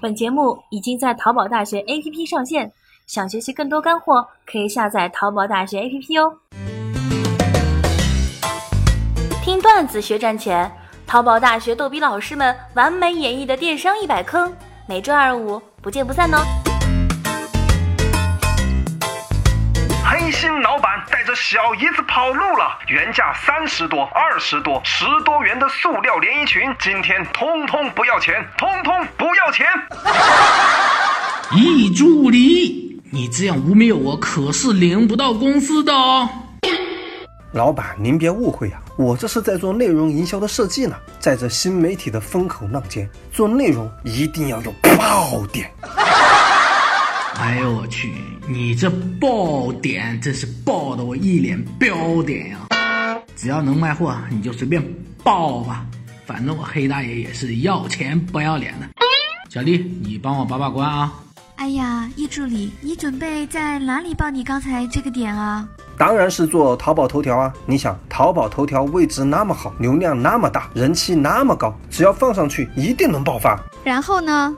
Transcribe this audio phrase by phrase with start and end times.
[0.00, 2.70] 本节目已经在淘宝大学 APP 上线，
[3.08, 6.38] 想学习更多干货，可以下载淘宝大学 APP 哦。
[9.42, 10.70] 听段子学赚钱，
[11.04, 14.54] 淘宝大学逗比老师们完美演绎的电商一百坑，
[14.86, 16.67] 每周二五不见不散哦。
[20.28, 29.66] 黑心老板带着小姨子跑路了，原价三十多、二十多、十多元的塑料连衣裙，今天通通不要钱，通通不要钱。
[31.56, 36.28] 易助理，你这样污蔑我可是领不到工资的哦。
[37.52, 40.94] 老板，您别误会啊、我这是在做内容营销的设计呢。
[41.18, 45.72] 在这新媒体的风口浪尖，做内容一定要有爆点。
[47.40, 48.12] 哎呦我去，
[48.48, 52.58] 你这爆点真是爆的我一脸标点呀、
[53.36, 54.82] 只要能卖货，你就随便
[55.22, 55.86] 爆吧，
[56.26, 58.88] 反正我黑大爷也是要钱不要脸的。
[59.48, 61.14] 小丽，你帮我把把关啊。
[61.54, 65.68] 哎呀，易助理，你准备在哪里报你刚才这个点啊？
[65.96, 67.52] 当然是做淘宝头条啊！
[67.66, 73.60] 你想，淘宝头条位置那么好，流量那么大，人气那么高，只要放上去，一定能爆发。
[73.84, 74.56] 然后呢？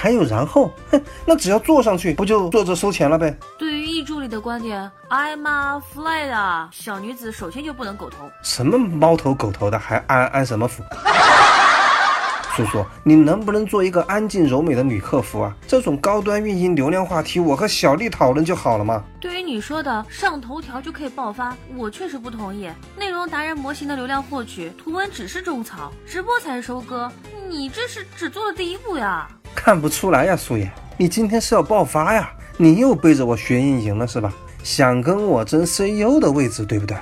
[0.00, 3.36] 还有然后，哼，那只要坐上去，不就坐着收钱了呗？
[3.58, 8.30] 对于易助理的观点，I'm a fly 的小女子首先就不能狗头。
[8.44, 10.84] 什么猫头狗头的，还安安什么福？
[12.54, 15.52] 叔叔，你能不能做一个安静柔美的女客服啊？
[15.66, 19.02] 这种高端运营流量话题，我和小丽讨论就好了嘛。
[19.20, 22.70] 对于你说的上头条就可以爆发，我确实不同意。
[22.96, 27.10] 内容达人模型的流量获取，图文只是种草，直播才是收割。
[27.48, 29.28] 你这是只做了第一步呀！
[29.60, 32.30] 看不出来呀，素颜，你今天是要爆发呀？
[32.56, 34.32] 你又背着我学运营了是吧？
[34.62, 36.96] 想跟我争 CEO 的位置，对不对？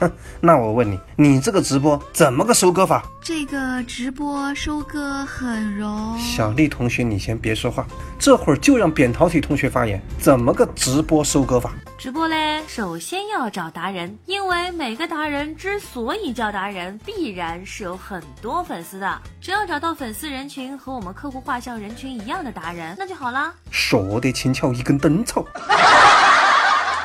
[0.00, 3.04] 哼， 那我问你，你这个直播怎么个收割法？
[3.22, 6.18] 这个直播收割很容。
[6.18, 7.86] 小丽同学，你先别说话，
[8.18, 11.70] 这会儿就让扁桃体同学发言，怎么个直播收割法？
[11.98, 19.20] 直播嘞，首先要找达人，因为每个达人之所以叫达人，必然是有很多粉丝的。
[19.38, 23.52] 只要找到粉丝人群和我们客户画像人群一样的达人，那就好啦。
[23.70, 25.44] 说得轻巧，一根灯草。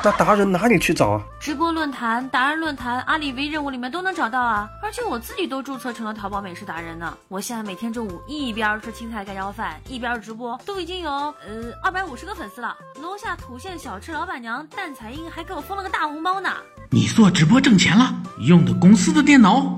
[0.04, 1.22] 那达人哪里去找啊？
[1.40, 4.68] 直播论坛、达人论坛、阿里 V 任务里面都能找到啊！
[4.80, 7.16] 而且我自己都注册成了淘宝美食达人呢。
[7.26, 11.34] 我现在每天中午一边吃青菜盖浇饭，一边直播，都已经有呃
[11.82, 12.76] 二百五十个粉丝了。
[13.02, 16.50] 楼下土县小吃老板娘蛋彩英还给我封了个大红包呢。
[16.90, 18.14] 你做直播挣钱了，
[18.46, 19.76] 用的公司的电脑？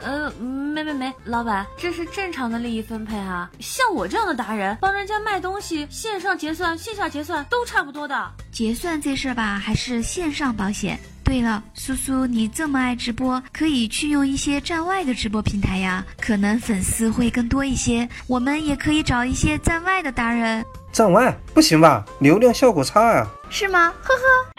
[0.00, 3.50] 呃，没没没，老板，这是正常的利益分配啊。
[3.58, 8.30] 像我这样的达人，帮人家卖东西，线上结算、线下结算都差不多的。
[8.58, 10.98] 结算这事儿吧，还是线上保险。
[11.22, 18.08] 对了，苏苏，你这么爱直播，可以去用一些站外的直播平台呀，可能粉丝会更多一些。
[18.26, 22.04] 我们也可以找一些站外的达人，站外不行吧？
[22.18, 23.28] 流量效果差啊。
[23.48, 23.94] 是吗？
[24.02, 24.57] 呵呵。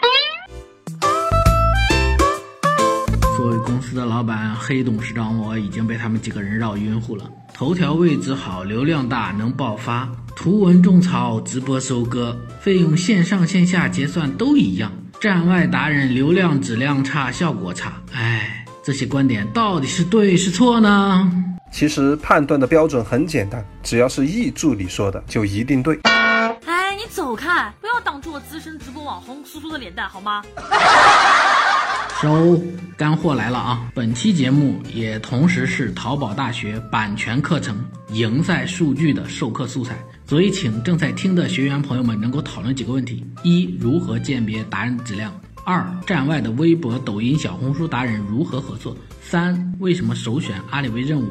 [3.40, 7.24] 作为公司的老板，黑董事长我已经被他们几个人绕晕乎了。
[7.54, 10.06] 头条位置好，流量大，能爆发；
[10.36, 14.92] 图文种草，直播收割，费用线上线下结算都一样。
[15.18, 17.94] 站外达人流量质量差，效果差。
[18.12, 21.32] 哎，这些观点到底是对是错呢？
[21.72, 25.98] 其实判断的标准很简单，只要是易助理说的，就一定对。
[26.02, 30.42] 哎，你走开，不要挡住我资深直播网红苏苏的脸蛋好吗？
[32.20, 32.62] 收，
[32.98, 33.90] 干货来了啊！
[33.94, 37.82] 本期节目也同时是淘宝大学版权课程
[38.12, 45.32] 赢赛数据的授课素材，所以请正在听的学员朋友们能够讨论几个问题：一、如何鉴别达人质量？
[45.64, 48.94] 二、站外的微博、抖音、小红书达人如何合作？
[49.22, 51.30] 三、为什么首选阿里微任务？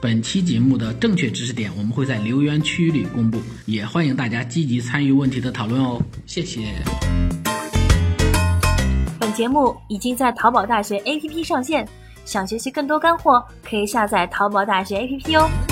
[0.00, 6.02] 本期节目的正确知识点我们会在留言区里公布，也欢迎大家积极参与问题的讨论哦。
[6.24, 6.82] 谢谢。
[9.30, 11.86] 节目已经在淘宝大学 APP 上线，
[12.24, 15.69] 想学习更多干货，可以下载淘宝大学 APP 哦。